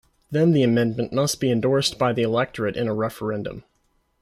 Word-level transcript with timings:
Then 0.31 0.51
the 0.51 0.63
amendment 0.63 1.13
must 1.13 1.39
be 1.39 1.51
endorsed 1.51 1.99
by 1.99 2.11
the 2.11 2.23
electorate 2.23 2.75
in 2.75 2.87
a 2.87 2.93
referendum. 2.95 3.63